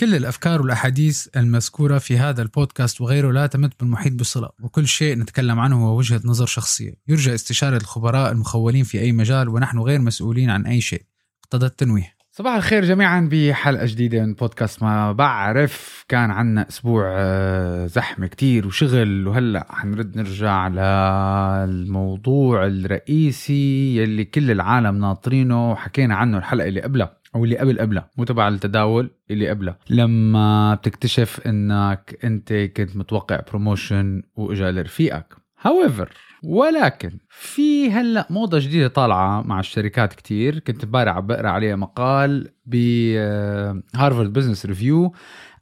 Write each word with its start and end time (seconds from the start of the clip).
كل 0.00 0.14
الأفكار 0.14 0.62
والأحاديث 0.62 1.28
المذكورة 1.36 1.98
في 1.98 2.18
هذا 2.18 2.42
البودكاست 2.42 3.00
وغيره 3.00 3.32
لا 3.32 3.46
تمت 3.46 3.80
بالمحيط 3.80 4.12
بصلة 4.12 4.48
وكل 4.62 4.88
شيء 4.88 5.18
نتكلم 5.18 5.60
عنه 5.60 5.86
هو 5.86 5.98
وجهة 5.98 6.20
نظر 6.24 6.46
شخصية. 6.46 6.94
يرجى 7.08 7.34
استشارة 7.34 7.76
الخبراء 7.76 8.32
المخولين 8.32 8.84
في 8.84 9.00
أي 9.00 9.12
مجال 9.12 9.48
ونحن 9.48 9.78
غير 9.78 10.00
مسؤولين 10.00 10.50
عن 10.50 10.66
أي 10.66 10.80
شيء. 10.80 11.02
اقتضى 11.44 11.66
التنويه. 11.66 12.16
صباح 12.30 12.54
الخير 12.54 12.84
جميعا 12.84 13.28
بحلقة 13.32 13.86
جديدة 13.86 14.26
من 14.26 14.34
بودكاست 14.34 14.82
ما 14.82 15.12
بعرف. 15.12 16.04
كان 16.08 16.30
عنا 16.30 16.68
أسبوع 16.68 17.04
آه، 17.16 17.86
زحمة 17.86 18.26
كتير 18.26 18.66
وشغل 18.66 19.28
وهلأ 19.28 19.66
حنرد 19.70 20.16
نرجع 20.18 20.68
للموضوع 20.68 22.66
الرئيسي 22.66 23.96
يلي 23.96 24.24
كل 24.24 24.50
العالم 24.50 24.98
ناطرينه 24.98 25.70
وحكينا 25.70 26.16
عنه 26.16 26.38
الحلقة 26.38 26.68
اللي 26.68 26.80
قبلها. 26.80 27.16
أو 27.36 27.44
اللي 27.44 27.58
قبل 27.58 27.78
قبلها 27.80 28.10
مو 28.18 28.24
تبع 28.24 28.48
التداول 28.48 29.10
اللي 29.30 29.48
قبلها. 29.48 29.78
لما 29.90 30.74
بتكتشف 30.74 31.40
إنك 31.46 32.18
أنت 32.24 32.52
كنت 32.52 32.96
متوقع 32.96 33.40
بروموشن 33.50 34.22
وإجا 34.36 34.72
لرفيقك. 34.72 35.36
However 35.66 36.08
ولكن 36.42 37.18
في 37.28 37.90
هلأ 37.90 38.26
موضة 38.30 38.58
جديدة 38.58 38.88
طالعة 38.88 39.42
مع 39.42 39.60
الشركات 39.60 40.12
كتير. 40.12 40.58
كنت 40.58 40.84
امبارح 40.84 41.18
بقرأ 41.18 41.48
عليها 41.48 41.76
مقال 41.76 42.48
ب 42.66 42.87
Harvard 42.87 44.32
Business 44.32 44.66
Review 44.66 45.12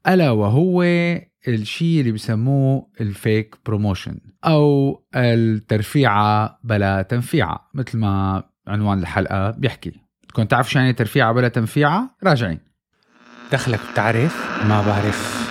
ألا 0.09 0.31
وهو 0.31 0.83
الشيء 1.49 2.01
اللي 2.01 2.13
بسموه 2.13 2.87
ال 3.01 3.12
fake 3.12 3.57
promotion 3.67 4.19
أو 4.45 5.03
الترفيعة 5.17 6.59
بلا 6.65 7.03
تنفيعة 7.03 7.71
مثل 7.75 7.99
ما 7.99 8.43
عنوان 8.67 8.99
الحلقة 8.99 9.51
بيحكي. 9.51 10.04
كنت 10.35 10.51
تعرف 10.51 10.71
شو 10.71 10.79
يعني 10.79 10.93
ترفيعه 10.93 11.33
بلا 11.33 11.49
تنفيعه 11.49 12.11
راجعين. 12.25 12.61
دخلك 13.53 13.81
بتعرف؟ 13.93 14.65
ما 14.65 14.83
بعرف. 14.83 15.51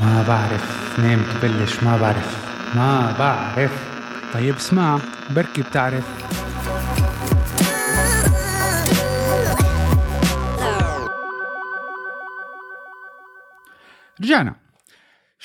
ما 0.00 0.24
بعرف. 0.28 0.98
نام 0.98 1.22
تبلش. 1.22 1.82
ما 1.82 1.96
بعرف. 1.96 2.52
ما 2.76 3.16
بعرف. 3.18 3.72
طيب 4.34 4.56
اسمع. 4.56 4.98
بركي 5.30 5.62
بتعرف. 5.62 6.04
رجعنا. 14.20 14.54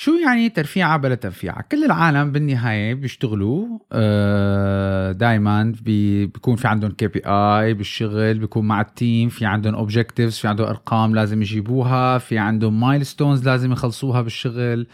شو 0.00 0.14
يعني 0.14 0.48
ترفيعة 0.48 0.96
بلا 0.96 1.14
تنفيعة؟ 1.14 1.64
كل 1.72 1.84
العالم 1.84 2.32
بالنهاية 2.32 2.94
بيشتغلوا 2.94 3.78
آه، 3.92 5.12
دائما 5.12 5.74
بيكون 5.82 6.56
في 6.56 6.68
عندهم 6.68 6.90
KPI 6.90 7.74
بالشغل 7.74 8.38
بيكون 8.38 8.66
مع 8.66 8.80
ال 8.80 8.90
team 8.90 9.28
في 9.28 9.46
عندهم 9.46 9.74
objectives 9.74 10.38
في 10.38 10.48
عندهم 10.48 10.66
أرقام 10.66 11.14
لازم 11.14 11.42
يجيبوها 11.42 12.18
في 12.18 12.38
عندهم 12.38 12.80
milestones 12.80 13.48
لازم 13.48 13.72
يخلصوها 13.72 14.22
بالشغل 14.22 14.86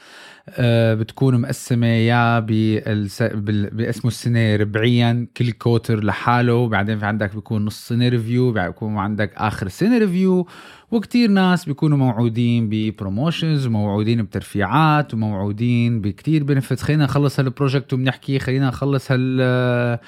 بتكون 0.94 1.40
مقسمة 1.40 1.86
يا 1.86 2.40
بقسموا 2.40 4.08
السنة 4.10 4.56
ربعيا 4.56 5.26
كل 5.36 5.52
quarter 5.52 6.04
لحاله 6.04 6.68
بعدين 6.68 6.98
في 6.98 7.06
عندك 7.06 7.34
بيكون 7.34 7.64
نص 7.64 7.88
سنة 7.88 8.08
review 8.08 8.52
بيكون 8.52 8.96
عندك 8.98 9.32
آخر 9.36 9.68
سنة 9.68 9.98
review 9.98 10.46
وكتير 10.90 11.30
ناس 11.30 11.64
بيكونوا 11.64 11.98
موعودين 11.98 12.68
ب 12.68 12.77
promotions 12.77 13.66
وموعودين 13.66 14.22
بترفيعات 14.22 15.14
وموعودين 15.14 16.00
بكتير 16.00 16.44
benefit 16.44 16.80
خلينا 16.80 17.04
نخلص 17.04 17.40
هال 17.40 17.52
project 17.52 17.92
وبنحكي 17.92 18.38
خلينا 18.38 18.68
نخلص 18.68 19.12
هال 19.12 19.98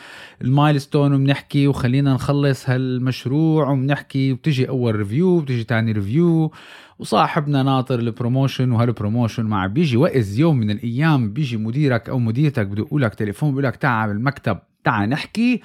ال 0.43 0.50
milestone 0.50 1.15
وبنحكي 1.15 1.67
وخلينا 1.69 2.15
نخلص 2.15 2.71
هالمشروع 2.71 3.71
وبنحكي. 3.71 4.33
وبتجي 4.33 4.69
أول 4.69 4.97
review 4.97 5.41
بتجي 5.41 5.65
تاني 5.65 5.93
review 5.93 6.53
وصاحبنا 6.99 7.63
ناطر 7.63 7.99
ال 7.99 8.06
promotion 8.06 8.73
وهال 8.73 8.91
promotion 8.91 9.45
مع 9.45 9.67
بيجي 9.67 9.97
وقت 9.97 10.39
يوم 10.39 10.57
من 10.57 10.71
الأيام 10.71 11.33
بيجي 11.33 11.57
مديرك 11.57 12.09
أو 12.09 12.19
مديرتك 12.19 12.67
بدق 12.67 12.95
لك 12.95 13.15
تليفون 13.15 13.51
بيقول 13.51 13.65
لك 13.65 13.77
تعال 13.77 14.09
بالمكتب 14.09 14.59
تعال 14.85 15.09
نحكي. 15.09 15.63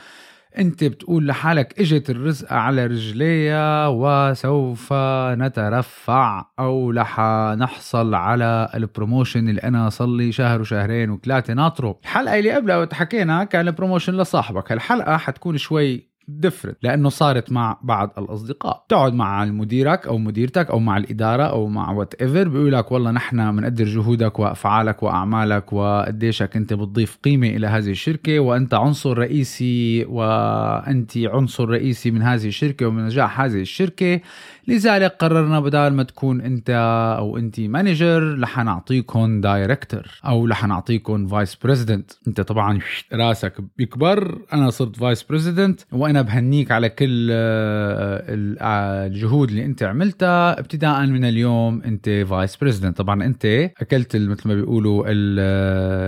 أنت 0.58 0.84
بتقول 0.84 1.28
لحالك 1.28 1.80
إجت 1.80 2.10
الرزقة 2.10 2.56
على 2.56 2.86
رجليها 2.86 3.88
وسوف 3.88 4.94
نترفع 5.34 6.46
أو 6.60 6.92
رح 6.92 7.20
نحصل 7.58 8.14
على 8.16 8.70
ال 8.76 8.83
promotion 8.83 9.50
اللي 9.50 9.62
أنا 9.62 9.90
صار 9.90 10.08
لي 10.08 10.32
شهر 10.32 10.62
وشهرين 10.62 11.10
وثلاثة 11.10 11.54
ناطره. 11.54 12.00
الحلقة 12.04 12.40
اللي 12.40 12.52
قبلها 12.52 12.88
حكينا 12.94 13.44
كان 13.44 13.68
ال 13.68 13.72
promotion 13.72 14.14
لصاحبك 14.14 14.72
الحلقة 14.72 15.18
حتكون 15.18 15.58
شوي 15.58 16.11
different 16.28 16.78
لأنه 16.84 17.10
صارت 17.10 17.52
مع 17.52 17.80
بعض 17.84 18.14
الأصدقاء. 18.18 18.86
تقعد 18.90 19.14
مع 19.14 19.46
مديرك 19.46 20.08
أو 20.08 20.18
مديرتك 20.18 20.70
أو 20.70 20.80
مع 20.80 20.98
الإدارة 20.98 21.44
أو 21.44 21.68
مع 21.68 21.92
whatever 21.92 22.48
بيقول 22.48 22.72
لك 22.74 22.92
والله 22.92 23.12
نحن 23.12 23.56
بنقدر 23.56 23.86
جهودك 23.86 24.40
وأفعالك 24.40 25.04
وأعمالك 25.04 25.74
وقديشك 25.74 26.56
أنت 26.56 26.74
بتضيف 26.74 27.18
قيمة 27.24 27.48
إلى 27.48 27.68
هذه 27.68 27.90
الشركة 27.90 28.40
وأنت 28.40 28.74
عنصر 28.74 29.18
رئيسي 29.18 30.06
وأنت 30.06 31.18
عنصر 31.18 31.70
رئيسي 31.70 32.12
من 32.12 32.22
هذه 32.22 32.48
الشركة 32.48 32.86
ومن 32.86 33.06
نجاح 33.06 33.42
هذه 33.42 33.62
الشركة. 33.62 34.20
لذلك 34.68 35.12
قررنا 35.20 35.60
بدل 35.60 35.88
ما 35.88 36.04
تكون 36.04 36.42
انت 36.42 36.70
أو 37.18 37.38
انت 37.38 37.60
manager 37.60 38.40
رح 38.40 38.58
نعطيكم 38.58 39.42
director 39.42 40.08
أو 40.26 40.46
رح 40.46 40.66
نعطيكم 40.68 41.28
vice 41.28 41.56
president 41.56 42.12
انت 42.28 42.42
طبعا 42.42 42.80
راسك 43.14 43.54
بيكبر 43.78 44.38
أنا 44.54 44.70
صرت 44.70 44.96
vice 44.96 45.24
president 45.24 45.82
وأنا 45.92 46.22
بهنيك 46.22 46.72
على 46.72 46.90
كل 46.90 47.30
آه، 47.32 48.56
آه، 48.62 49.08
الجهود 49.08 49.50
اللي 49.50 49.66
انت 49.66 49.84
عملتها. 49.84 50.60
ابتداء 50.60 51.06
من 51.06 51.26
اليوم 51.26 51.82
انت 51.82 52.10
vice 52.10 52.56
president 52.58 52.98
طبعا 52.98 53.24
انت 53.26 53.46
أكلت 53.82 54.16
مثل 54.16 54.48
ما 54.48 54.56
بيقولوا 54.56 55.04
آه، 55.08 55.12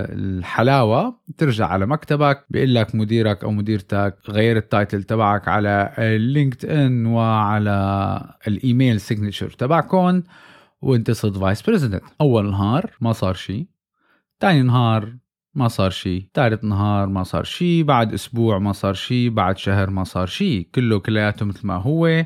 الحلاوة. 0.09 1.19
ترجع 1.37 1.65
على 1.67 1.85
مكتبك 1.85 2.45
بيقول 2.49 2.75
لك 2.75 2.95
مديرك 2.95 3.43
أو 3.43 3.51
مديرتك 3.51 4.15
غير 4.29 4.57
ال 4.57 4.65
title 4.65 5.03
تبعك 5.03 5.47
على 5.47 5.93
ال 5.97 6.65
LinkedIn 6.65 7.05
وعلى 7.05 8.33
ال 8.47 8.56
email 8.56 9.01
signature 9.01 9.49
تبعكم 9.49 10.21
وانت 10.81 11.11
صرت 11.11 11.37
vice 11.37 11.61
president 11.61 12.03
أول 12.21 12.51
نهار 12.51 12.91
ما 13.01 13.13
صار 13.13 13.33
شيء 13.33 13.67
ثاني 14.39 14.61
نهار 14.61 15.13
ما 15.55 15.67
صار 15.67 15.89
شيء 15.89 16.27
ثالث 16.33 16.63
نهار 16.63 17.07
ما 17.07 17.23
صار 17.23 17.43
شيء 17.43 17.83
بعد 17.83 18.13
أسبوع 18.13 18.59
ما 18.59 18.71
صار 18.71 18.93
شيء 18.93 19.29
بعد 19.29 19.57
شهر 19.57 19.89
ما 19.89 20.03
صار 20.03 20.27
شيء 20.27 20.67
كله 20.75 20.99
كلياته 20.99 21.45
مثل 21.45 21.67
ما 21.67 21.75
هو. 21.75 22.25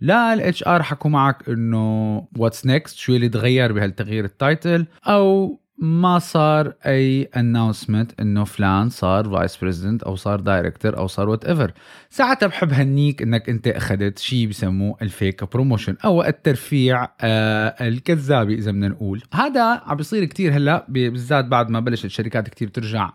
لا 0.00 0.34
ال 0.34 0.66
HR 0.66 0.82
حكوا 0.82 1.10
معك 1.10 1.48
إنه 1.48 2.16
what's 2.38 2.66
next 2.66 2.96
شو 2.96 3.14
اللي 3.14 3.28
تغير 3.28 3.72
بهالتغيير 3.72 4.24
ال 4.24 4.34
title 4.34 4.86
أو 5.06 5.60
ما 5.82 6.18
صار 6.18 6.74
أي 6.86 7.22
announcement 7.36 8.20
إنه 8.20 8.44
فلان 8.44 8.88
صار 8.88 9.28
vice 9.30 9.56
president 9.56 10.02
أو 10.02 10.16
صار 10.16 10.40
director 10.40 10.96
أو 10.96 11.06
صار 11.06 11.28
whatever 11.28 11.72
ساعتها 12.10 12.46
بحب 12.46 12.72
هنيك 12.72 13.22
إنك 13.22 13.48
أنت 13.48 13.68
أخذت 13.68 14.18
شيء 14.18 14.48
بسموه 14.48 14.96
ال 15.02 15.12
fake 15.12 15.52
promotion 15.52 15.96
أو 16.04 16.24
الترفيع 16.24 17.08
آه 17.20 17.88
الكذابي 17.88 18.54
إذا 18.54 18.70
بدنا 18.70 18.88
نقول. 18.88 19.22
هذا 19.34 19.62
عم 19.62 19.96
بيصير 19.96 20.24
كتير 20.24 20.56
هلأ 20.56 20.86
بالذات 20.88 21.44
بعد 21.44 21.70
ما 21.70 21.80
بلشت 21.80 22.04
الشركات 22.04 22.48
كتير 22.48 22.68
ترجع 22.68 23.10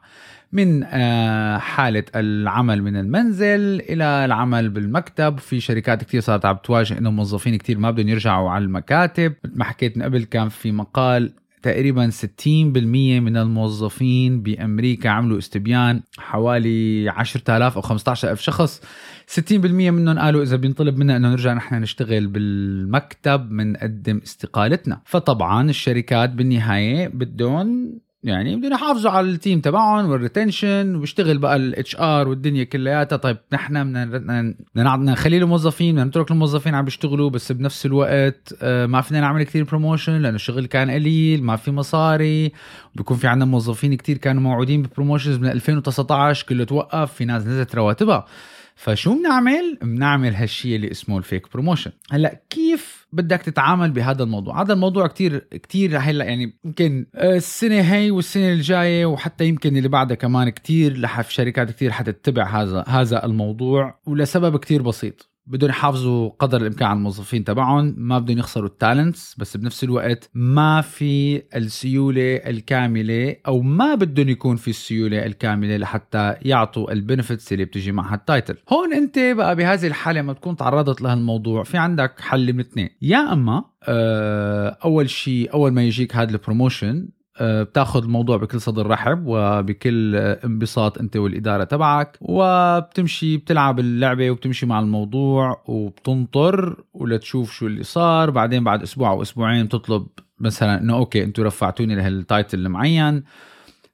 من 0.51 0.83
آه 0.83 1.57
حالة 1.57 2.03
العمل 2.15 2.83
من 2.83 2.97
المنزل 2.97 3.81
إلى 3.89 4.03
العمل 4.03 4.69
بالمكتب. 4.69 5.37
في 5.37 5.59
شركات 5.59 6.03
كتير 6.03 6.21
صارت 6.21 6.45
عم 6.45 6.57
تواجه 6.63 6.97
إنه 6.97 7.11
موظفين 7.11 7.55
كتير 7.55 7.77
ما 7.79 7.91
بدهم 7.91 8.09
يرجعوا 8.09 8.49
على 8.49 8.63
المكاتب. 8.63 9.33
مثل 9.43 9.57
ما 9.57 9.63
حكيت 9.63 9.97
من 9.97 10.03
قبل 10.03 10.23
كان 10.23 10.49
في 10.49 10.71
مقال 10.71 11.31
تقريبا 11.67 12.09
60% 12.09 12.47
من 13.19 13.37
الموظفين 13.37 14.41
بأمريكا 14.41 15.09
عملوا 15.09 15.37
استبيان 15.37 16.01
حوالي 16.17 17.09
10000 17.09 17.75
أو 17.75 17.81
15000 17.81 18.41
شخص. 18.41 18.81
60% 19.27 19.55
منهم 19.65 20.19
قالوا 20.19 20.43
إذا 20.43 20.55
بينطلب 20.55 20.97
منا 20.97 21.17
إنه 21.17 21.29
نرجع 21.29 21.53
نحن 21.53 21.75
نشتغل 21.75 22.27
بالمكتب 22.27 23.49
بنقدم 23.49 24.21
استقالتنا. 24.23 25.01
فطبعا 25.05 25.69
الشركات 25.69 26.29
بالنهاية 26.29 27.07
بدهم 27.07 27.99
يعني 28.27 28.55
بدنا 28.55 28.75
يحافظوا 28.75 29.11
على 29.11 29.29
ال 29.29 29.35
team 29.35 29.59
تبعهم 29.61 30.09
وال 30.09 30.25
retention 30.25 30.95
وبيشتغل 30.95 31.37
بقى 31.37 31.55
ال 31.55 31.95
HR 31.99 32.27
والدنيا 32.27 32.63
كلياتها. 32.63 33.15
طيب 33.15 33.37
نحن 33.53 33.93
بدنا 34.09 34.53
بدنا 34.75 35.11
نخلي 35.11 35.37
الموظفين 35.37 35.95
بدنا 35.95 36.05
نترك 36.05 36.31
الموظفين 36.31 36.75
عم 36.75 36.85
بيشتغلوا 36.85 37.29
بس 37.29 37.51
بنفس 37.51 37.85
الوقت 37.85 38.55
آه، 38.61 38.85
ما 38.85 39.01
فينا 39.01 39.19
نعمل 39.21 39.43
كثير 39.43 39.63
promotion 39.63 40.13
لأنه 40.13 40.35
الشغل 40.35 40.65
كان 40.65 40.91
قليل 40.91 41.43
ما 41.43 41.55
في 41.55 41.71
مصاري 41.71 42.51
بيكون 42.95 43.17
في 43.17 43.27
عندنا 43.27 43.45
موظفين 43.51 43.95
كثير 43.95 44.17
كانوا 44.17 44.41
موعودين 44.41 44.81
ب 44.81 44.86
promotions 44.86 45.37
من 45.37 45.47
2019 45.47 46.45
كله 46.49 46.63
توقف 46.63 47.13
في 47.13 47.25
ناس 47.25 47.43
نزلت 47.47 47.75
رواتبها. 47.75 48.25
فشو 48.77 49.19
بنعمل؟ 49.19 49.77
بنعمل 49.81 50.35
هالشيء 50.35 50.75
اللي 50.75 50.91
اسمه 50.91 51.17
ال 51.17 51.24
fake 51.24 51.53
promotion. 51.53 51.91
هلأ 52.11 52.41
كيف 52.49 53.07
بدك 53.13 53.41
تتعامل 53.41 53.91
بهذا 53.91 54.23
الموضوع؟ 54.23 54.61
هذا 54.61 54.73
الموضوع 54.73 55.07
كتير 55.07 55.37
كتير 55.37 55.97
هلأ 55.97 56.25
يعني 56.25 56.59
يمكن 56.65 57.05
السنة 57.15 57.81
هي 57.81 58.11
والسنة 58.11 58.53
الجاية 58.53 59.05
وحتى 59.05 59.45
يمكن 59.45 59.77
اللي 59.77 59.89
بعدها 59.89 60.15
كمان 60.15 60.49
كتير 60.49 61.03
رح 61.03 61.21
في 61.21 61.33
شركات 61.33 61.71
كتير 61.71 61.91
حتتبع 61.91 62.61
هذا 62.61 62.83
هذا 62.87 63.25
الموضوع 63.25 63.99
ولسبب 64.05 64.57
كتير 64.57 64.81
بسيط. 64.81 65.29
بدهم 65.47 65.69
يحافظوا 65.69 66.29
قدر 66.39 66.61
الإمكان 66.61 66.87
على 66.87 66.97
الموظفين 66.97 67.43
تبعهم 67.43 67.93
ما 67.97 68.19
بدهم 68.19 68.37
يخسروا 68.37 68.67
ال 68.67 68.76
talents 68.76 69.35
بس 69.37 69.57
بنفس 69.57 69.83
الوقت 69.83 70.29
ما 70.33 70.81
في 70.81 71.43
السيولة 71.55 72.35
الكاملة 72.35 73.35
أو 73.47 73.61
ما 73.61 73.95
بدهم 73.95 74.29
يكون 74.29 74.55
في 74.55 74.67
السيولة 74.67 75.25
الكاملة 75.25 75.77
لحتى 75.77 76.35
يعطوا 76.41 76.91
ال 76.91 76.98
benefits 76.98 77.53
اللي 77.53 77.65
بتجي 77.65 77.91
معها 77.91 78.15
ال 78.15 78.22
title 78.22 78.57
هون 78.69 78.93
أنت 78.93 79.19
بقى 79.19 79.55
بهذه 79.55 79.87
الحالة 79.87 80.21
لما 80.21 80.33
تكون 80.33 80.55
تعرضت 80.55 81.01
لهالموضوع 81.01 81.63
في 81.63 81.77
عندك 81.77 82.19
حل 82.19 82.53
من 82.53 82.59
اثنين. 82.59 82.89
يا 83.01 83.33
أما 83.33 83.63
آه، 83.83 84.77
أول 84.85 85.09
شيء 85.09 85.53
أول 85.53 85.71
ما 85.71 85.83
يجيك 85.83 86.15
هذا 86.15 86.31
ال 86.31 86.39
promotion 86.39 87.07
بتاخذ 87.41 88.03
الموضوع 88.03 88.37
بكل 88.37 88.61
صدر 88.61 88.87
رحب 88.87 89.23
وبكل 89.25 90.15
آه، 90.15 90.39
انبساط 90.45 90.97
انت 90.97 91.17
والإدارة 91.17 91.63
تبعك 91.63 92.17
وبتمشي 92.21 93.37
بتلعب 93.37 93.79
اللعبة 93.79 94.31
وبتمشي 94.31 94.65
مع 94.65 94.79
الموضوع 94.79 95.63
وبتنطر 95.65 96.83
ولتشوف 96.93 97.53
شو 97.53 97.67
اللي 97.67 97.83
صار 97.83 98.29
بعدين 98.29 98.63
بعد 98.63 98.81
أسبوع 98.81 99.09
أو 99.09 99.21
أسبوعين 99.21 99.65
بتطلب 99.65 100.07
مثلا 100.39 100.81
إنه 100.81 100.95
okay 100.95 101.23
أنتم 101.23 101.43
رفعتوني 101.43 101.95
لهال 101.95 102.19
title 102.19 102.59
المعين 102.59 103.23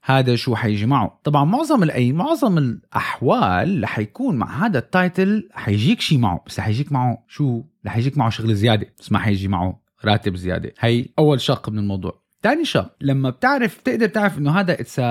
هذا 0.05 0.35
شو 0.35 0.55
حيجي 0.55 0.85
معه؟ 0.85 1.19
طبعا 1.23 1.45
معظم 1.45 1.83
الاي 1.83 2.11
معظم 2.11 2.57
الأحوال 2.57 3.83
رح 3.83 3.99
يكون 3.99 4.35
مع 4.35 4.65
هذا 4.65 4.79
ال 4.79 4.91
title 4.91 5.49
حيجيك 5.51 6.01
شيء 6.01 6.17
معه 6.17 6.43
بس 6.47 6.59
حيجيك 6.59 6.91
معه 6.91 7.23
شو؟ 7.27 7.63
رح 7.85 7.97
يجيك 7.97 8.17
معه 8.17 8.29
شغل 8.29 8.55
زيادة 8.55 8.87
بس 8.99 9.11
ما 9.11 9.19
حيجي 9.19 9.47
معه 9.47 9.83
راتب 10.05 10.35
زيادة. 10.35 10.73
هي 10.79 11.05
أول 11.19 11.41
شق 11.41 11.69
من 11.69 11.79
الموضوع. 11.79 12.22
تاني 12.43 12.65
شق 12.65 12.95
لما 13.01 13.29
بتعرف 13.29 13.79
بتقدر 13.79 14.07
تعرف 14.07 14.37
إنه 14.37 14.59
هذا 14.59 14.73
it's 14.81 15.01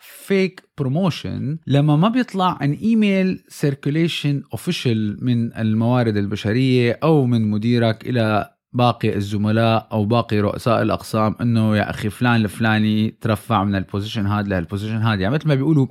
fake 0.00 0.68
promotion 0.78 1.58
لما 1.66 1.96
ما 1.96 2.08
بيطلع 2.08 2.58
an 2.62 2.72
email 2.72 3.44
circulation 3.48 4.42
official 4.52 5.24
من 5.24 5.56
الموارد 5.56 6.16
البشرية 6.16 6.98
أو 7.02 7.26
من 7.26 7.50
مديرك 7.50 8.08
إلى 8.08 8.50
باقي 8.72 9.16
الزملاء 9.16 9.88
أو 9.92 10.04
باقي 10.04 10.40
رؤساء 10.40 10.82
الأقسام 10.82 11.34
إنه 11.40 11.76
يا 11.76 11.90
أخي 11.90 12.10
فلان 12.10 12.36
الفلاني 12.36 13.10
ترفع 13.20 13.64
من 13.64 13.74
ال 13.74 13.80
position 13.80 14.26
هذا 14.26 14.48
لهال 14.48 14.61
position 14.61 14.96
هذا. 14.96 15.20
يعني 15.20 15.34
مثل 15.34 15.48
ما 15.48 15.54
بيقولوا 15.54 15.86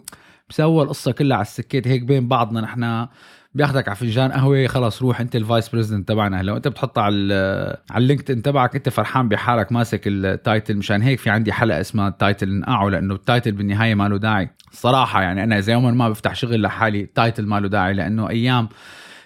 بسووا 0.50 0.84
القصة 0.84 1.12
كلها 1.12 1.38
على 1.38 1.46
السكيت 1.46 1.88
هيك 1.88 2.04
بين 2.04 2.28
بعضنا 2.28 2.62
نحن 2.62 3.08
بياخدك 3.54 3.88
على 3.88 3.96
فنجان 3.96 4.32
قهوة 4.32 4.68
خلاص 4.68 5.02
روح 5.02 5.22
انت 5.22 5.36
ال 5.36 5.43
vice 5.43 5.70
president 5.70 6.08
تبعنا. 6.08 6.44
لو 6.44 6.58
انت 6.58 6.68
بتحطها 6.68 7.02
على 7.02 7.78
على 7.92 8.02
ال 8.02 8.32
LinkedIn 8.32 8.42
تبعك 8.42 8.76
انت 8.76 8.90
فرحان 8.90 9.30
بحالك 9.30 9.72
ماسك 9.72 10.02
ال 10.08 10.18
title. 10.18 10.78
مشان 10.78 11.02
هيك 11.02 11.20
في 11.20 11.30
عندي 11.30 11.54
حلقة 11.54 11.82
اسمها 11.82 12.08
ال 12.08 12.15
title 12.15 12.50
انقعه 12.50 12.90
لأنه 12.90 13.14
ال 13.14 13.20
title 13.20 13.52
بالنهاية 13.52 13.96
ما 13.96 14.10
له 14.10 14.18
داعي. 14.18 14.50
صراحة 14.72 15.22
يعني 15.22 15.44
أنا 15.44 15.58
إذا 15.58 15.74
يوما 15.74 15.92
ما 15.92 16.10
بفتح 16.10 16.36
شغل 16.36 16.62
لحالي 16.62 17.06
title 17.06 17.46
ما 17.46 17.60
له 17.60 17.68
داعي 17.68 17.94
لأنه 17.94 18.30
أيام 18.30 18.70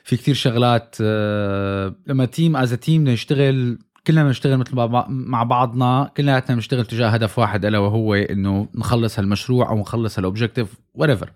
في 0.04 0.18
كتير 0.18 0.36
شغلات 0.36 0.96
آه، 1.02 1.96
لما 2.08 2.26
team 2.26 2.56
as 2.56 2.74
team 2.74 3.04
نشتغل 3.04 3.80
كلنا 4.08 4.24
بنشتغل 4.24 4.58
مثل 4.58 4.76
مع 5.08 5.44
بعضنا 5.44 6.12
كلياتنا 6.18 6.56
بنشتغل 6.56 6.86
تجاه 6.86 7.10
هدف 7.10 7.40
واحد 7.40 7.66
ألا 7.66 7.78
وهو 7.78 8.14
إنه 8.16 8.68
نخلص 8.76 9.20
هالمشروع 9.20 9.70
أو 9.70 9.80
نخلص 9.80 10.20
هال 10.20 10.30
objective 10.30 10.74
whatever 10.94 11.32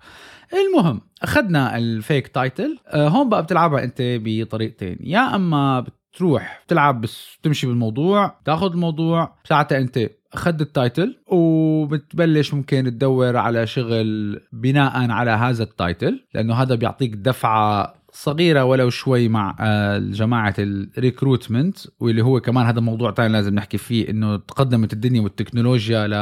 المهم 0.54 1.02
أخذنا 1.24 1.78
ال 1.78 1.88
fake 1.88 2.28
title. 2.28 2.78
آه، 2.88 3.08
هون 3.08 3.30
بقى 3.30 3.44
بتلعبها 3.44 3.84
أنت 3.84 3.98
بطريقتين. 4.02 4.98
يا 5.00 5.36
أما 5.36 5.86
بتروح 6.16 6.64
بتلعب 6.66 7.02
بس 7.02 7.38
تمشي 7.44 7.68
بالموضوع 7.68 8.40
تاخذ 8.46 8.72
الموضوع 8.72 9.36
ساعتها 9.44 9.78
أنت 9.78 10.10
أخذت 10.34 10.62
ال 10.62 10.71
title 10.71 11.18
وبتبلش 11.28 12.54
ممكن 12.54 12.84
تدور 12.84 13.38
على 13.38 13.68
شغل 13.68 14.40
بناء 14.54 15.12
على 15.12 15.32
هذا 15.32 15.64
ال 15.64 15.74
title 15.74 16.26
لأنه 16.34 16.54
هذا 16.54 16.76
بيعطيك 16.76 17.16
دفعة 17.16 17.94
صغيرة 18.16 18.64
ولو 18.64 18.90
شوي 18.90 19.28
مع 19.28 19.56
آه، 19.60 19.98
جماعة 19.98 20.54
ال 20.60 20.69
recruitment 20.69 21.78
واللي 22.00 22.24
هو 22.24 22.40
كمان 22.40 22.66
هذا 22.66 22.80
موضوع 22.82 23.12
ثاني 23.12 23.34
لازم 23.34 23.56
نحكي 23.56 23.78
فيه 23.78 24.10
إنه 24.10 24.38
تقدمت 24.38 24.94
الدنيا 24.94 25.22
والتكنولوجيا 25.22 26.08
ل 26.08 26.14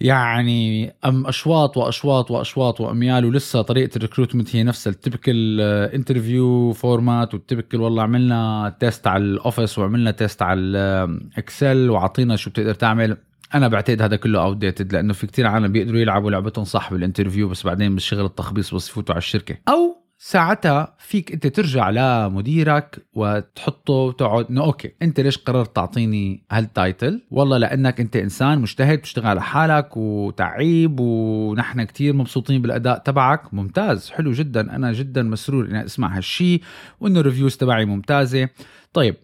يعني 0.00 0.92
أم 1.04 1.26
أشواط 1.26 1.76
وأشواط 1.76 2.30
وأشواط 2.30 2.80
وأميال 2.80 3.24
ولسه 3.24 3.62
طريقة 3.62 3.96
ال 3.96 4.01
recruitment 4.01 4.56
هي 4.56 4.62
نفسها 4.62 4.90
ال 4.90 4.99
typical 4.99 5.60
interview 5.60 6.72
format 6.72 7.34
وال 7.34 7.44
typical 7.44 7.80
والله 7.80 8.02
عملنا 8.02 8.76
test 8.80 9.06
على 9.06 9.24
ال 9.24 9.32
Office 9.32 9.78
وعملنا 9.78 10.10
test 10.10 10.42
على 10.42 10.60
ال 10.60 10.82
Excel 10.82 11.90
وعطينا 11.90 12.36
شو 12.36 12.50
بتقدر 12.50 12.74
تعمل. 12.74 13.16
أنا 13.54 13.68
بعتقد 13.68 14.02
هذا 14.02 14.16
كله 14.16 14.42
outdated 14.42 14.92
لأنه 14.92 15.12
في 15.12 15.26
كتير 15.26 15.46
عالم 15.46 15.72
بيقدروا 15.72 16.00
يلعبوا 16.00 16.30
لعبتهم 16.30 16.64
صح 16.64 16.92
بال 16.92 17.02
interview 17.02 17.48
بس 17.48 17.66
بعدين 17.66 17.94
بالشغل 17.94 18.24
التخبيص 18.24 18.74
بس 18.74 18.88
يفوتوا 18.88 19.14
على 19.14 19.18
الشركة. 19.18 19.56
أو 19.68 19.97
ساعتها 20.20 20.94
فيك 20.98 21.32
انت 21.32 21.46
ترجع 21.46 21.90
لمديرك 21.90 23.06
وتحطه 23.14 23.92
وتقعد 23.92 24.46
انه 24.50 24.64
okay 24.64 24.92
انت 25.02 25.20
ليش 25.20 25.38
قررت 25.38 25.76
تعطيني 25.76 26.42
هال 26.50 26.68
title؟ 26.68 27.22
والله 27.30 27.58
لأنك 27.58 28.00
انت 28.00 28.16
إنسان 28.16 28.58
مجتهد 28.58 28.98
بتشتغل 28.98 29.26
على 29.26 29.42
حالك 29.42 29.96
وتعبت 29.96 31.00
ونحن 31.00 31.82
كتير 31.82 32.14
مبسوطين 32.14 32.62
بالأداء 32.62 32.98
تبعك. 32.98 33.54
ممتاز 33.54 34.10
حلو 34.10 34.32
جدا. 34.32 34.76
أنا 34.76 34.92
جدا 34.92 35.22
مسرور 35.22 35.66
إني 35.66 35.84
أسمع 35.84 36.16
هالشي 36.16 36.60
وإنه 37.00 37.20
ال 37.20 37.25
reviews 37.25 37.56
تبعي 37.56 37.84
ممتازة. 37.84 38.48
طيب 38.92 39.16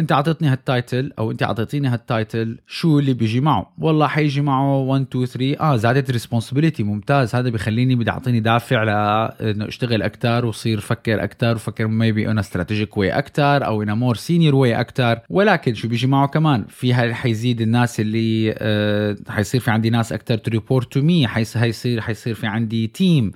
انت 0.00 0.12
اعطيتني 0.12 0.48
هال 0.48 0.66
title 0.66 1.12
أو 1.18 1.30
انت 1.30 1.42
اعطيتيني 1.42 1.88
هال 1.88 2.08
title 2.08 2.58
شو 2.66 2.98
اللي 2.98 3.14
بيجي 3.14 3.40
معه؟ 3.40 3.72
والله 3.78 4.06
حيجي 4.06 4.40
معه 4.40 4.76
1 4.78 5.06
2 5.10 5.26
3 5.26 5.60
آه 5.60 5.76
زادت 5.76 6.10
responsibility 6.10 6.82
ممتاز. 6.82 7.34
هذا 7.34 7.50
بخليني 7.50 7.94
بدي 7.94 8.10
أعطيني 8.10 8.40
دافع 8.40 8.82
لأنه 8.82 9.68
أشتغل 9.68 10.02
أكثر 10.02 10.46
وصير 10.46 10.78
أفكر 10.78 11.24
أكثر 11.24 11.54
وفكر 11.54 11.86
maybe 11.86 12.28
on 12.28 12.38
strategic 12.38 12.96
way 12.96 13.10
أكثر 13.10 13.66
أو 13.66 13.82
in 13.82 13.92
more 13.92 14.16
senior 14.16 14.54
way 14.54 14.80
أكثر 14.80 15.20
ولكن 15.28 15.74
شو 15.74 15.88
بيجي 15.88 16.06
معه 16.06 16.28
كمان؟ 16.28 16.64
في 16.68 16.94
حيزيد 16.94 17.60
الناس 17.60 18.00
اللي 18.00 18.54
آه 18.58 19.16
حيصير 19.28 19.60
في 19.60 19.70
عندي 19.70 19.90
ناس 19.90 20.12
أكثر 20.12 20.36
to 20.36 20.50
report 20.50 20.92
to 20.92 21.00
me 21.00 21.26
حيصير 21.26 22.00
حيصير 22.00 22.34
في 22.34 22.46
عندي 22.46 22.86
team 22.86 23.32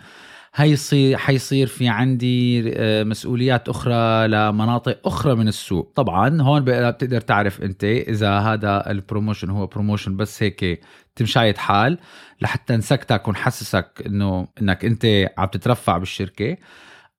هيصير 0.54 1.16
حيصير 1.16 1.66
في 1.66 1.88
عندي 1.88 2.62
آه، 2.76 3.04
مسؤوليات 3.04 3.68
أخرى 3.68 4.28
لمناطق 4.28 5.00
أخرى 5.06 5.34
من 5.34 5.48
السوق. 5.48 5.92
طبعا 5.94 6.42
هون 6.42 6.64
بتقدر 6.64 7.20
تعرف 7.20 7.62
أنت 7.62 7.84
إذا 7.84 8.38
هذا 8.38 8.90
ال 8.90 8.96
promotion 8.96 9.50
هو 9.50 9.66
promotion 9.66 10.16
بس 10.16 10.42
هيك 10.42 10.80
تمشاية 11.16 11.54
حال 11.54 11.98
لحتى 12.40 12.76
نسكتك 12.76 13.28
ونحسسك 13.28 14.02
إنه 14.06 14.48
إنك 14.62 14.84
أنت 14.84 15.06
عم 15.38 15.46
تترفع 15.46 15.98
بالشركة. 15.98 16.56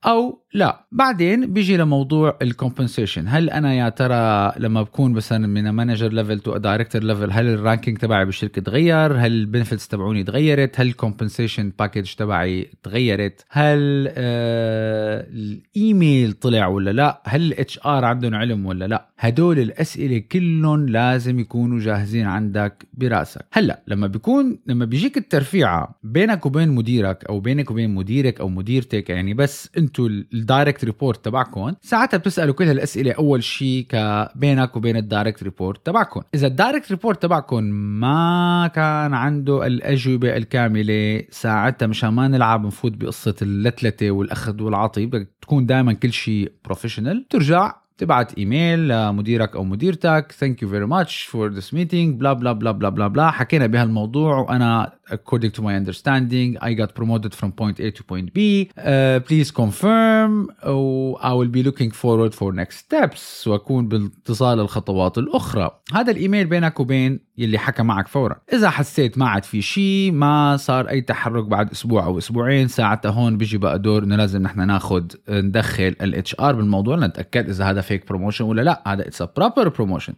أو 0.06 0.45
لا 0.56 0.86
بعدين 0.92 1.54
بيجي 1.54 1.78
لموضوع 1.78 2.38
ال 2.42 2.48
compensation 2.48 3.28
هل 3.28 3.50
أنا 3.50 3.74
يا 3.74 3.90
ترى 3.90 4.54
لما 4.58 4.82
بكون 4.82 5.12
مثلا 5.12 5.48
من 5.48 5.70
manager 5.70 6.14
level 6.14 6.40
to 6.40 6.58
director 6.58 7.04
level 7.04 7.32
هل 7.32 7.48
ال 7.48 7.54
ranking 7.54 7.98
تبعي 7.98 8.26
بالشركة 8.26 8.62
تغير؟ 8.62 9.18
هل 9.18 9.32
ال 9.32 9.38
benefits 9.38 9.88
تبعوني 9.88 10.24
تغيرت؟ 10.24 10.80
هل 10.80 10.88
ال 10.88 10.94
compensation 10.94 11.72
package 11.80 12.14
تبعي 12.14 12.70
تغيرت؟ 12.84 13.46
هل 13.50 14.08
آه 14.10 15.28
الايميل 15.30 16.34
طلع 16.34 16.68
ولا 16.68 16.92
لا؟ 16.92 17.22
هل 17.26 17.42
ال 17.42 17.80
HR 17.86 18.06
عندهم 18.06 18.36
علم 18.36 18.66
ولا 18.66 18.88
لا؟ 18.88 19.10
هدول 19.18 19.60
الأسئلة 19.60 20.24
كلهم 20.32 20.90
لازم 20.90 21.40
يكونوا 21.40 21.80
جاهزين 21.80 22.26
عندك 22.26 22.88
براسك. 22.94 23.46
هلأ 23.54 23.84
لما 23.88 24.08
بيكون 24.08 24.60
لما 24.68 24.86
بيجيك 24.86 25.18
الترفيعة 25.18 26.00
بينك 26.04 26.46
وبين 26.46 26.70
مديرك 26.70 27.26
أو 27.26 27.40
بينك 27.40 27.72
وبين 27.72 27.96
مديرك 27.96 28.40
أو 28.40 28.50
مديرتك 28.50 29.10
يعني 29.10 29.34
بس 29.34 29.70
أنتوا 29.78 30.10
ال 30.46 30.51
direct 30.51 30.86
report 30.86 31.26
تبعكم 31.26 31.74
ساعتها 31.82 32.18
بتسألوا 32.18 32.54
كل 32.54 32.64
هالأسئلة 32.64 33.12
أول 33.12 33.44
شيء 33.44 33.88
بينك 34.36 34.76
وبين 34.76 34.98
ال 34.98 35.04
direct 35.04 35.44
report 35.44 35.86
تبعكم 35.86 36.22
إذا 36.36 36.48
ال 36.48 36.54
direct 36.54 36.92
report 36.92 37.22
تبعكم 37.22 37.64
ما 38.00 38.72
كان 38.76 39.14
عنده 39.14 39.68
الأجوبة 39.68 40.38
الكاملة 40.38 41.24
ساعتها 41.30 41.88
مشان 41.88 42.10
ما 42.10 42.28
نلعب 42.28 42.66
نفوت 42.66 42.92
بقصة 42.92 43.36
اللتلتة 43.42 44.12
والأخذ 44.12 44.62
والعطي 44.62 45.06
بدك 45.06 45.30
تكون 45.42 45.66
دائما 45.66 45.94
كل 45.94 46.14
شيء 46.14 46.52
professional 46.66 47.26
ترجع 47.30 47.85
تبعت 47.98 48.38
إيميل 48.38 48.88
لمديرك 48.88 49.56
أو 49.56 49.64
مديرتك. 49.64 50.32
thank 50.40 50.62
you 50.62 50.70
very 50.70 50.86
much 50.86 51.24
for 51.24 51.50
this 51.50 51.74
meeting 51.74 52.20
bla 52.20 52.34
bla 52.34 52.52
bla 52.52 52.72
bla 52.72 52.90
bla 52.90 53.08
bla 53.08 53.32
حكينا 53.32 53.68
بهالموضوع 53.68 54.40
وأنا 54.40 54.96
according 55.12 55.52
to 55.52 55.62
my 55.62 55.76
understanding 55.76 56.58
I 56.62 56.74
got 56.74 56.96
promoted 56.96 57.36
from 57.36 57.52
point 57.52 57.80
A 57.80 57.92
to 57.92 58.04
point 58.04 58.34
B. 58.34 58.70
Uh, 58.78 59.20
please 59.28 59.52
confirm. 59.52 60.52
Or 60.64 61.18
I 61.30 61.34
will 61.34 61.52
be 61.58 61.64
looking 61.64 61.92
forward 61.92 62.34
for 62.34 62.52
next 62.54 62.78
steps. 62.78 63.48
وأكون 63.48 63.88
باتصال 63.88 64.60
الخطوات 64.60 65.18
الأخرى. 65.18 65.72
هذا 65.94 66.12
الإيميل 66.12 66.46
بينك 66.46 66.80
وبين 66.80 67.20
يلي 67.38 67.58
حكى 67.58 67.84
معك 67.84 68.08
فورا. 68.08 68.36
إذا 68.54 68.70
حسيت 68.70 69.18
ما 69.18 69.28
عاد 69.30 69.44
في 69.44 69.62
شيء 69.62 70.12
ما 70.12 70.58
صار 70.58 70.90
أي 70.90 71.02
تحرك 71.02 71.44
بعد 71.44 71.72
أسبوع 71.72 72.06
أو 72.06 72.18
أسبوعين 72.18 72.68
ساعتها 72.68 73.12
هون 73.12 73.38
بيجي 73.38 73.58
بقى 73.58 73.80
دور 73.80 74.04
إنه 74.04 74.16
لازم 74.16 74.42
نحن 74.42 74.68
ناخذ 74.68 75.04
ندخل 75.30 75.96
ال 76.02 76.36
HR 76.40 76.56
بالموضوع 76.56 76.96
لنتأكد 76.96 77.50
إذا 77.50 77.66
هذا 77.66 77.82
fake 77.82 78.08
promotion 78.10 78.46
ولا 78.46 78.62
لا. 78.62 78.84
هذا 78.88 79.08
it's 79.08 79.24
proper 79.38 79.70
promotion 79.70 80.14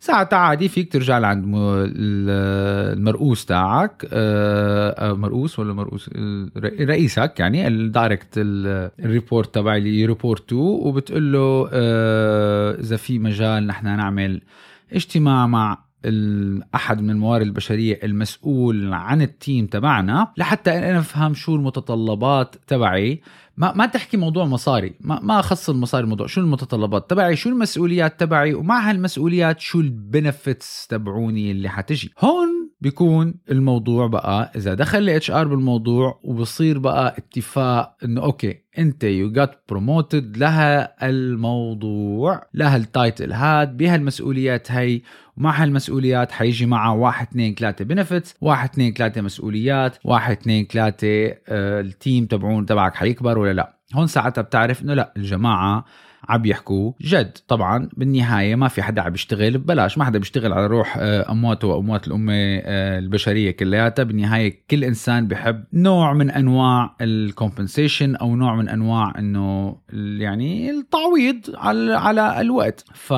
ساعتها 0.00 0.36
عادي 0.38 0.68
فيك 0.68 0.92
ترجع 0.92 1.18
لعند 1.18 1.44
المرؤوس 1.46 3.44
تاعك 3.46 4.06
آه، 4.12 5.12
مرؤوس 5.12 5.58
ولا 5.58 5.72
مرؤوس؟ 5.74 6.10
رئيسك 6.80 7.34
يعني 7.38 7.66
ال 7.68 7.77
direct 7.77 8.28
ال- 8.36 8.90
ال 9.00 9.08
report 9.08 9.54
تبع 9.54 9.76
اللي 9.76 10.00
ي 10.00 10.07
report 10.07 10.48
to 10.48 10.56
وبتقول 10.56 11.32
له 11.32 11.68
آه، 11.72 12.80
إذا 12.80 12.96
في 12.96 13.18
مجال 13.18 13.66
نحن 13.66 13.86
نعمل 13.86 14.40
اجتماع 14.92 15.46
مع 15.46 15.78
احد 16.74 17.02
من 17.02 17.10
الموارد 17.10 17.46
البشرية 17.46 18.00
المسؤول 18.02 18.92
عن 18.92 19.22
ال 19.22 19.31
team 19.31 19.66
تبعنا 19.66 20.32
لحتى 20.36 20.78
أنا 20.78 20.98
أفهم 20.98 21.34
شو 21.34 21.56
المتطلبات 21.56 22.56
تبعي. 22.66 23.22
ما 23.56 23.72
ما 23.72 23.86
تحكي 23.86 24.16
موضوع 24.16 24.44
مصاري. 24.44 24.94
ما 25.00 25.20
ما 25.22 25.40
أخص 25.40 25.70
المصاري 25.70 26.04
الموضوع. 26.04 26.26
شو 26.26 26.40
المتطلبات 26.40 27.10
تبعي؟ 27.10 27.36
شو 27.36 27.48
المسؤوليات 27.48 28.20
تبعي؟ 28.20 28.54
ومع 28.54 28.90
هالمسؤوليات 28.90 29.60
شو 29.60 29.80
ال 29.80 29.92
benefits 29.92 30.86
تبعوني 30.86 31.50
اللي 31.50 31.68
حتجي؟ 31.68 32.12
هون 32.20 32.61
بيكون 32.82 33.34
الموضوع 33.50 34.06
بقى 34.06 34.52
إذا 34.56 34.74
دخل 34.74 34.98
ال 34.98 35.30
HR 35.30 35.48
بالموضوع 35.48 36.20
وبصير 36.24 36.78
بقى 36.78 37.14
اتفاق 37.18 37.96
إنه 38.04 38.22
okay 38.22 38.58
أنت 38.78 39.04
you 39.04 39.32
got 39.32 39.64
promoted 39.68 40.36
لها 40.36 41.06
الموضوع 41.08 42.46
لها 42.54 42.76
ال 42.76 42.85
title 42.85 43.32
هاد 43.32 43.76
بهالمسؤوليات 43.76 44.72
هي 44.72 45.00
ومع 45.36 45.62
هالمسؤوليات 45.62 46.32
حيجي 46.32 46.66
معها 46.66 46.92
واحد 46.92 47.26
اثنين 47.26 47.54
ثلاثة 47.54 47.84
benefits 47.84 48.34
واحد 48.40 48.68
اثنين 48.68 48.92
ثلاثة 48.92 49.20
مسؤوليات 49.20 49.96
واحد 50.04 50.36
اثنين 50.36 50.66
ثلاثة 50.66 51.06
آه 51.48 51.80
ال 51.80 51.89
team 51.89 52.26
تبعون 52.26 52.66
تبعك 52.66 52.94
حيكبر 52.94 53.38
ولا 53.38 53.52
لا. 53.52 53.78
هون 53.94 54.06
ساعتها 54.06 54.42
بتعرف 54.42 54.82
إنه 54.82 54.94
لا 54.94 55.12
الجماعة 55.16 55.84
عم 56.28 56.46
يحكوا 56.46 56.92
جد. 57.00 57.38
طبعا 57.48 57.88
بالنهاية 57.96 58.54
ما 58.54 58.68
في 58.68 58.82
حدا 58.82 59.02
عم 59.02 59.14
يشتغل 59.14 59.58
ببلاش 59.58 59.98
ما 59.98 60.04
حدا 60.04 60.18
بيشتغل 60.18 60.52
على 60.52 60.66
روح 60.66 60.96
آه، 61.00 61.30
أمواته 61.32 61.68
وأموات 61.68 62.06
الأمة 62.06 62.32
آه، 62.34 62.98
البشرية 62.98 63.50
كلياتها. 63.50 64.02
بالنهاية 64.02 64.62
كل 64.70 64.84
إنسان 64.84 65.28
بحب 65.28 65.64
نوع 65.72 66.12
من 66.12 66.30
أنواع 66.30 66.96
ال 67.00 67.09
compensation 67.09 68.16
أو 68.16 68.36
نوع 68.36 68.56
من 68.56 68.68
أنواع 68.68 69.12
أنه 69.18 69.76
ال- 69.92 70.20
يعني 70.22 70.70
التعويض 70.70 71.40
على 71.54 71.92
على 71.94 72.40
الوقت. 72.40 72.84
ف 72.94 73.14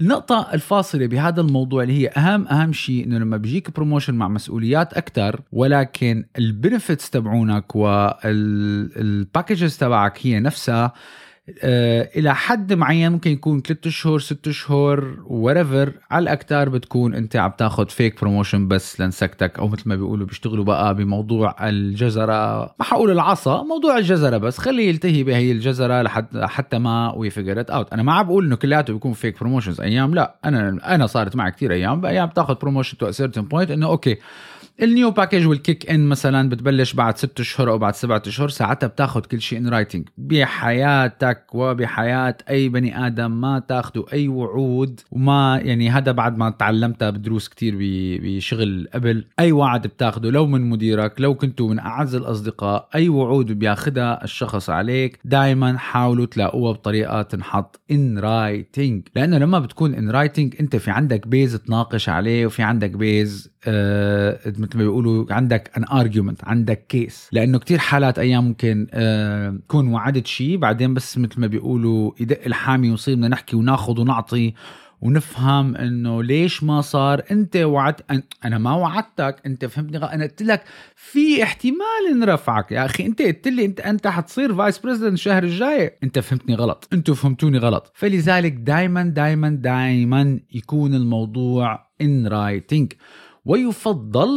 النقطة 0.00 0.48
الفاصلة 0.54 1.06
بهذا 1.06 1.40
الموضوع 1.40 1.82
اللي 1.82 2.02
هي 2.02 2.08
أهم 2.08 2.48
أهم 2.48 2.72
شيء 2.72 3.04
إنه 3.06 3.18
لما 3.18 3.36
بيجيك 3.36 3.70
promotion 3.76 4.14
مع 4.14 4.28
مسؤوليات 4.28 4.94
أكثر 4.94 5.40
ولكن 5.52 6.24
ال 6.38 6.46
benefits 6.46 7.10
تبعونك 7.10 7.76
وال 7.76 8.16
packages 8.16 9.76
تبعك 9.76 10.26
هي 10.26 10.40
نفسها 10.40 10.92
إلى 12.16 12.34
حد 12.34 12.72
معين 12.72 13.12
ممكن 13.12 13.30
يكون 13.30 13.62
3 13.62 13.90
شهور 13.90 14.18
6 14.20 14.50
شهور 14.50 15.16
whatever 15.26 15.92
على 16.10 16.22
الاكثر 16.22 16.68
بتكون 16.68 17.14
أنت 17.14 17.36
عم 17.36 17.50
تاخذ 17.58 17.88
fake 17.88 18.20
promotion 18.20 18.68
بس 18.68 19.00
لنسكتك 19.00 19.58
أو 19.58 19.68
مثل 19.68 19.82
ما 19.88 19.96
بيقولوا 19.96 20.26
بيشتغلوا 20.26 20.64
بقى 20.64 20.94
بموضوع 20.94 21.68
الجزرة. 21.68 22.62
ما 22.78 22.84
حقول 22.84 23.10
العصا 23.10 23.62
موضوع 23.62 23.98
الجزرة 23.98 24.36
بس. 24.36 24.58
خليه 24.58 24.88
يلتهي 24.88 25.22
بهي 25.22 25.52
الجزرة 25.52 26.02
لحد 26.02 26.38
حتى 26.38 26.78
ما 26.78 27.12
we 27.16 27.30
figure 27.30 27.60
it 27.60 27.70
out 27.70 27.92
أنا 27.92 28.02
ما 28.02 28.12
عم 28.12 28.26
بقول 28.26 28.46
إنه 28.46 28.56
كلياته 28.56 28.92
بيكون 28.92 29.12
fake 29.12 29.40
promotions 29.40 29.80
أيام 29.80 30.14
لا. 30.14 30.34
أنا 30.44 30.94
أنا 30.94 31.06
صارت 31.06 31.36
معي 31.36 31.50
كثير 31.50 31.72
أيام 31.72 32.00
بايام 32.00 32.26
بتاخذ 32.26 32.54
promotion 32.54 32.98
to 32.98 33.10
certain 33.10 33.42
point 33.42 33.70
إنه 33.70 33.86
okay. 33.86 34.16
ال 34.82 34.89
new 34.89 35.10
package 35.10 35.46
وال 35.46 35.61
kick 35.61 35.90
in 35.90 36.06
مثلا 36.08 36.48
بتبلش 36.48 36.92
بعد 36.92 37.18
ست 37.18 37.40
أشهر 37.40 37.70
أو 37.70 37.78
بعد 37.78 37.94
سبعة 37.94 38.22
أشهر 38.26 38.48
ساعتها 38.48 38.86
بتاخذ 38.86 39.20
كل 39.20 39.40
شيء 39.40 39.58
in 39.58 39.68
writing 39.68 40.08
بحياتك 40.18 41.37
وبحياه 41.52 42.36
أي 42.50 42.68
بني 42.68 43.06
آدم 43.06 43.40
ما 43.40 43.58
تاخذوا 43.58 44.12
أي 44.12 44.28
وعود. 44.28 45.00
وما 45.12 45.60
يعني 45.64 45.90
هذا 45.90 46.12
بعد 46.12 46.38
ما 46.38 46.50
تعلمتها 46.50 47.10
بدروس 47.10 47.48
كتير 47.48 47.76
بشغل 48.22 48.88
قبل 48.94 49.24
أي 49.40 49.52
وعد 49.52 49.86
بتاخده 49.86 50.30
لو 50.30 50.46
من 50.46 50.70
مديرك 50.70 51.20
لو 51.20 51.34
كنتوا 51.34 51.68
من 51.68 51.78
أعز 51.78 52.14
الأصدقاء 52.14 52.88
أي 52.94 53.08
وعود 53.08 53.52
بياخدها 53.52 54.24
الشخص 54.24 54.70
عليك 54.70 55.18
دائما 55.24 55.78
حاولوا 55.78 56.26
تلاقوها 56.26 56.72
بطريقة 56.72 57.22
تنحط 57.22 57.80
in 57.90 58.18
writing 58.18 59.08
لأنه 59.16 59.38
لما 59.38 59.58
بتكون 59.58 59.94
in 59.94 60.10
writing 60.10 60.54
أنت 60.60 60.76
في 60.76 60.90
عندك 60.90 61.26
base 61.26 61.54
تناقش 61.54 62.08
عليه 62.08 62.46
وفي 62.46 62.62
عندك 62.62 62.90
base 62.90 63.50
آه 63.66 64.38
مثل 64.46 64.78
ما 64.78 64.82
بيقولوا 64.82 65.32
عندك 65.32 65.70
an 65.76 65.84
argument 65.84 66.44
عندك 66.44 66.86
case 66.88 67.28
لأنه 67.32 67.58
كتير 67.58 67.78
حالات 67.78 68.18
أيام 68.18 68.44
ممكن 68.48 68.86
آه 68.92 69.58
تكون 69.68 69.88
وعدت 69.88 70.26
شيء 70.26 70.56
بعدين 70.56 70.94
بس 70.94 71.18
مثل 71.28 71.40
ما 71.40 71.46
بيقولوا 71.46 72.12
يدق 72.20 72.40
الحامي 72.46 72.90
ويصير 72.90 73.14
بدنا 73.14 73.28
نحكي 73.28 73.56
وناخذ 73.56 74.00
ونعطي 74.00 74.54
ونفهم 75.00 75.76
إنه 75.76 76.22
ليش 76.22 76.62
ما 76.62 76.80
صار؟ 76.80 77.22
أنت 77.30 77.56
وعدت 77.56 78.22
أنا 78.44 78.58
ما 78.58 78.72
وعدتك 78.72 79.36
أنت 79.46 79.64
فهمتني 79.64 79.96
أنا 79.96 80.24
قلت 80.24 80.42
لك 80.42 80.64
في 80.96 81.42
احتمال 81.42 82.18
نرفعك 82.18 82.72
يا 82.72 82.84
أخي 82.84 83.06
أنت 83.06 83.22
قلت 83.22 83.48
لي 83.48 83.64
انت 83.64 83.80
أنت 83.80 84.06
حتصير 84.06 84.54
vice 84.54 84.78
president 84.78 85.12
الشهر 85.12 85.42
الجاي. 85.42 85.90
أنت 86.02 86.18
فهمتني 86.18 86.54
غلط. 86.54 86.88
أنتوا 86.92 87.14
فهمتوني 87.14 87.58
غلط. 87.58 87.92
فلذلك 87.94 88.52
دائما 88.52 89.02
دائما 89.02 89.50
دائما 89.50 90.40
يكون 90.54 90.94
الموضوع 90.94 91.88
in 92.00 92.26
writing 92.26 92.92
ويفضل 93.48 94.28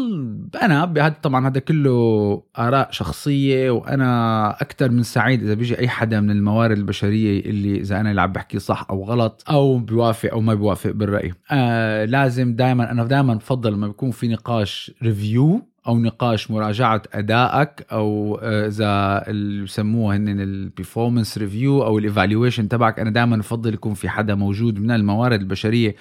أنا 0.61 0.85
بهذا 0.85 1.15
طبعا 1.23 1.47
هذا 1.47 1.59
كله 1.59 2.43
آراء 2.59 2.91
شخصية 2.91 3.71
وأنا 3.71 4.51
أكثر 4.61 4.91
من 4.91 5.03
سعيد 5.03 5.43
إذا 5.43 5.53
بيجي 5.53 5.79
أي 5.79 5.87
حدا 5.87 6.19
من 6.19 6.31
الموارد 6.31 6.77
البشرية 6.77 7.39
اللي 7.39 7.79
إذا 7.79 7.99
أنا 7.99 8.09
اللي 8.09 8.21
عم 8.21 8.31
بحكي 8.31 8.59
صح 8.59 8.87
أو 8.89 9.03
غلط 9.03 9.43
أو 9.49 9.77
بيوافق 9.77 10.31
أو 10.31 10.41
ما 10.41 10.53
بيوافق 10.53 10.91
بالرأي. 10.91 11.33
آه 11.51 12.05
لازم 12.05 12.55
دائما 12.55 12.91
أنا 12.91 13.03
دائما 13.03 13.33
بفضل 13.33 13.73
لما 13.73 13.87
بيكون 13.87 14.11
في 14.11 14.27
نقاش 14.27 14.91
review 15.03 15.70
أو 15.87 15.99
نقاش 15.99 16.51
مراجعة 16.51 17.01
أدائك 17.13 17.85
أو 17.91 18.39
آه، 18.41 18.67
إذا 18.67 19.23
اللي 19.27 19.63
بسموه 19.63 20.15
هن 20.15 20.39
ال 20.39 20.47
performance 20.47 21.37
review 21.37 21.83
أو 21.83 21.97
ال 21.97 22.04
evaluation 22.04 22.69
تبعك. 22.69 22.99
أنا 22.99 23.09
دائما 23.09 23.37
بفضل 23.37 23.73
يكون 23.73 23.93
في 23.93 24.09
حدا 24.09 24.35
موجود 24.35 24.79
من 24.79 24.91
الموارد 24.91 25.41
البشرية 25.41 25.95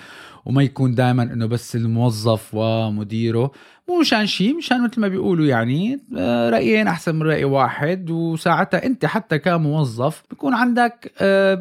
وما 0.45 0.63
يكون 0.63 0.95
دائما 0.95 1.23
إنه 1.23 1.47
بس 1.47 1.77
الموظف 1.77 2.51
ومديره. 2.55 3.51
مو 3.91 4.01
مشان 4.01 4.27
شيء 4.27 4.57
مشان 4.57 4.85
مثل 4.85 5.01
ما 5.01 5.09
بيقولوا 5.09 5.47
يعني 5.47 6.01
آه، 6.17 6.51
رأيين 6.51 6.87
أحسن 6.87 7.15
من 7.15 7.23
رأي 7.23 7.45
واحد 7.45 8.11
وساعتها 8.11 8.87
أنت 8.87 9.07
حتى 9.07 9.39
كموظف 9.39 10.23
بيكون 10.31 10.55
عندك 10.55 11.13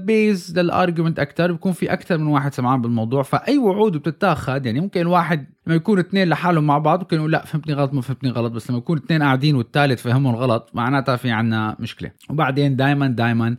base 0.05 0.59
لل 0.59 0.71
argument 0.71 1.19
أكثر 1.19 1.51
بيكون 1.51 1.71
في 1.71 1.93
أكثر 1.93 2.17
من 2.17 2.27
واحد 2.27 2.53
سمعان 2.53 2.81
بالموضوع 2.81 3.23
فأي 3.23 3.57
وعود 3.57 3.97
بتتاخذ 3.97 4.65
يعني 4.65 4.79
ممكن 4.79 5.01
الواحد 5.01 5.45
لما 5.67 5.75
يكون 5.75 5.99
اثنين 5.99 6.29
لحالهم 6.29 6.67
مع 6.67 6.77
بعض 6.77 6.99
ممكن 6.99 7.17
يقول 7.17 7.31
لا 7.31 7.45
فهمتني 7.45 7.73
غلط 7.73 7.93
ما 7.93 8.01
فهمتني 8.01 8.29
غلط 8.29 8.51
بس 8.51 8.69
لما 8.69 8.77
يكون 8.77 8.97
اثنين 8.97 9.23
قاعدين 9.23 9.55
والثالث 9.55 10.01
فهمهم 10.01 10.35
غلط 10.35 10.69
معناتها 10.73 11.15
في 11.15 11.31
عنا 11.31 11.75
مشكلة. 11.79 12.11
وبعدين 12.29 12.75
دائما 12.75 13.07
دائما 13.07 13.57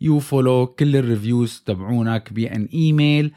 you 0.00 0.18
follow 0.18 0.66
كل 0.66 0.96
ال 0.96 1.04
reviews 1.04 1.62
تبعونك 1.66 2.32
ب 2.32 2.44
an 2.44 2.68
email 2.74 3.32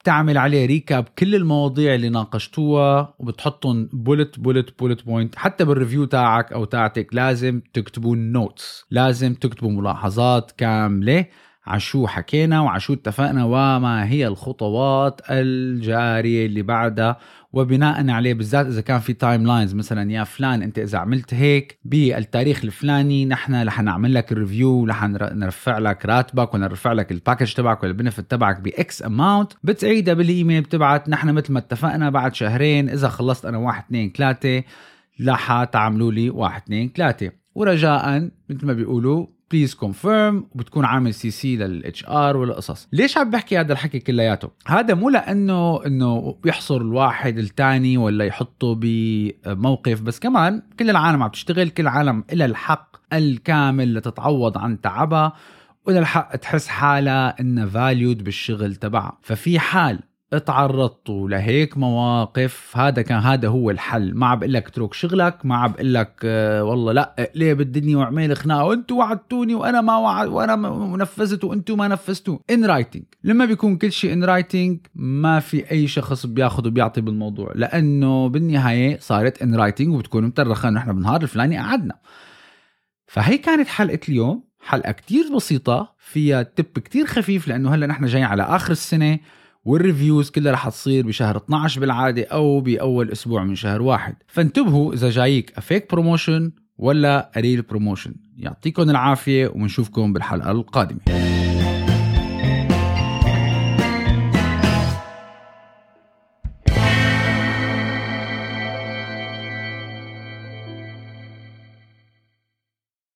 بتعمل 0.00 0.38
عليه 0.38 0.66
recap 0.66 1.04
كل 1.18 1.34
المواضيع 1.34 1.94
اللي 1.94 2.08
ناقشتوها 2.08 3.14
وبتحطهم 3.18 3.88
bullet 3.92 4.38
bullet 4.40 4.78
bullet 4.78 5.04
point 5.04 5.36
حتى 5.36 5.64
بال 5.64 5.74
review 5.74 6.04
تاعك 6.04 6.52
أو 6.52 6.64
تاعتك 6.64 7.14
لازم 7.14 7.60
تكتبوا 7.72 8.16
notes 8.16 8.84
لازم 8.90 9.34
تكتبوا 9.34 9.70
ملاحظات 9.70 10.50
كاملة 10.50 11.26
عشو 11.66 12.06
حكينا 12.06 12.60
وعشو 12.60 12.92
اتفقنا 12.92 13.44
وما 13.44 14.08
هي 14.08 14.26
الخطوات 14.26 15.20
الجارية 15.30 16.46
اللي 16.46 16.62
بعدها. 16.62 17.18
وبناء 17.52 18.10
عليه 18.10 18.34
بالذات 18.34 18.66
إذا 18.66 18.80
كان 18.80 19.00
في 19.00 19.12
timelines 19.12 19.74
مثلا 19.74 20.12
يا 20.12 20.24
فلان 20.24 20.62
أنت 20.62 20.78
إذا 20.78 20.98
عملت 20.98 21.34
هيك 21.34 21.78
بالتاريخ 21.84 22.64
الفلاني 22.64 23.26
نحن 23.26 23.62
رح 23.62 23.82
نعمل 23.82 24.14
لك 24.14 24.32
ال 24.32 24.39
review 24.39 24.84
رح 24.86 25.04
نرفع 25.04 25.78
لك 25.78 26.06
راتبك 26.06 26.54
ولا 26.54 26.68
نرفع 26.68 26.92
لك 26.92 27.12
ال 27.12 27.17
package 27.17 27.52
تبعك 27.52 27.82
ولا 27.82 27.92
ال 27.92 27.97
benefit 27.97 28.30
تبعك 28.30 28.60
ب 28.60 28.81
X 28.81 29.02
amount 29.02 29.52
بتعيدها 29.62 30.14
بالإيميل 30.14 30.62
بتبعت. 30.62 31.08
نحن 31.08 31.28
مثل 31.28 31.52
ما 31.52 31.58
اتفقنا 31.58 32.10
بعد 32.10 32.34
شهرين 32.34 32.88
إذا 32.88 33.08
خلصت 33.08 33.46
أنا 33.46 33.58
واحد 33.58 33.84
اثنين 33.84 34.12
ثلاثة 34.16 34.62
رح 35.26 35.64
تعملوا 35.64 36.12
لي 36.12 36.30
واحد 36.30 36.62
اثنين 36.62 36.92
ثلاثة. 36.96 37.30
ورجاء 37.54 38.30
مثل 38.50 38.66
ما 38.66 38.72
بيقولوا 38.72 39.26
please 39.50 39.74
confirm 39.74 40.46
وبتكون 40.54 40.84
عامل 40.84 41.14
سي 41.14 41.30
سي 41.30 41.56
للاتش 41.56 42.04
ار 42.08 42.36
والقصص 42.36 42.88
ليش 42.92 43.18
عم 43.18 43.30
بحكي 43.30 43.58
هذا 43.58 43.72
الحكي 43.72 43.98
كلياته؟ 43.98 44.50
هذا 44.66 44.94
مو 44.94 45.10
لأنه 45.10 45.86
إنه 45.86 46.36
بيحصر 46.42 46.76
الواحد 46.76 47.38
الثاني 47.38 47.96
ولا 47.96 48.24
يحطه 48.24 48.74
بموقف 48.80 50.00
بس 50.00 50.18
كمان 50.18 50.62
كل 50.78 50.90
العالم 50.90 51.22
عم 51.22 51.30
تشتغل 51.30 51.68
كل 51.68 51.82
العالم 51.82 52.24
إلى 52.32 52.44
الحق 52.44 52.96
الكامل 53.12 53.94
لتتعوض 53.94 54.58
عن 54.58 54.80
تعبها 54.80 55.32
وإلى 55.86 55.98
الحق 55.98 56.36
تحس 56.36 56.68
حالها 56.68 57.40
إنها 57.40 57.66
valued 57.66 58.24
بالشغل 58.24 58.76
تبعها. 58.76 59.18
ففي 59.22 59.58
حال 59.58 60.00
تعرضتوا 60.36 61.28
لهيك 61.28 61.78
مواقف 61.78 62.76
هذا 62.76 63.02
كان 63.02 63.18
هذا 63.18 63.48
هو 63.48 63.70
الحل. 63.70 64.14
ما 64.14 64.26
عم 64.26 64.38
بقول 64.38 64.52
لك 64.52 64.66
اترك 64.66 64.94
شغلك 64.94 65.46
ما 65.46 65.56
عم 65.56 65.72
بقول 65.72 65.94
لك 65.94 66.20
آه، 66.24 66.64
والله 66.64 66.92
لا 66.92 67.14
اقلب 67.18 67.60
الدنيا 67.60 67.96
واعمل 67.96 68.36
خناقه 68.36 68.64
وانتوا 68.64 68.98
وعدتوني 68.98 69.54
وأنا 69.54 69.80
ما 69.80 69.96
وعد 69.96 70.28
وأنا 70.28 70.56
ما 70.56 70.96
نفذت 70.96 71.44
وانتوا 71.44 71.76
ما 71.76 71.88
نفذتوا. 71.88 72.38
in 72.50 72.64
writing 72.64 73.02
لما 73.24 73.44
بيكون 73.44 73.76
كل 73.76 73.92
شيء 73.92 74.12
in 74.12 74.24
writing 74.24 74.78
ما 74.94 75.40
في 75.40 75.70
أي 75.70 75.86
شخص 75.86 76.26
بياخذ 76.26 76.66
وبيعطي 76.66 77.00
بالموضوع. 77.00 77.52
لأنه 77.54 78.28
بالنهاية 78.28 78.98
صارت 78.98 79.42
in 79.42 79.54
writing 79.54 79.94
وبتكون 79.94 80.24
مؤرخة 80.24 80.78
إحنا 80.78 80.92
بالنهار 80.92 81.22
الفلاني 81.22 81.58
قعدنا. 81.58 81.94
فهي 83.06 83.38
كانت 83.38 83.68
حلقة 83.68 84.00
اليوم 84.08 84.48
حلقة 84.60 84.92
كتير 84.92 85.34
بسيطة 85.36 85.94
فيها 85.98 86.42
tip 86.42 86.78
كتير 86.78 87.06
خفيف 87.06 87.48
لأنه 87.48 87.74
هلأ 87.74 87.86
نحن 87.86 88.06
جايين 88.06 88.26
على 88.26 88.42
آخر 88.42 88.72
السنة. 88.72 89.18
وال 89.68 89.82
reviews 89.82 90.30
كلها 90.30 90.52
رح 90.52 90.68
تصير 90.68 91.06
بشهر 91.06 91.36
12 91.36 91.80
بالعادة 91.80 92.26
أو 92.32 92.60
بأول 92.60 93.10
أسبوع 93.10 93.44
من 93.44 93.54
شهر 93.54 93.82
واحد. 93.82 94.14
فانتبهوا 94.26 94.94
إذا 94.94 95.10
جايك 95.10 95.52
a 95.56 95.63
fake 95.63 95.92
promotion 95.92 96.52
ولا 96.78 97.30
real 97.36 97.62
promotion 97.62 98.14
يعطيكم 98.36 98.90
العافية 98.90 99.48
وبنشوفكم 99.48 100.12
بالحلقة 100.12 100.50
القادمة. 100.50 101.00